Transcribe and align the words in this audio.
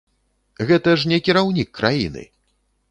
Гэта 0.71 0.95
ж 1.03 1.11
не 1.11 1.21
кіраўнік 1.29 1.69
краіны! 1.83 2.27